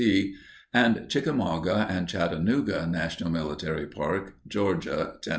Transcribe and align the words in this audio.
and 0.73 1.07
Chickamauga 1.09 1.85
and 1.87 2.07
Chattanooga 2.09 2.87
National 2.87 3.29
Military 3.29 3.85
Park, 3.85 4.33
Ga. 4.47 4.73
Tenn. 4.73 5.21